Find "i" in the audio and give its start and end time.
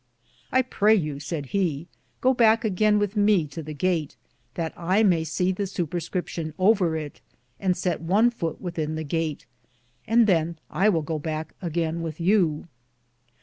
0.51-0.63, 4.75-5.03, 10.71-10.89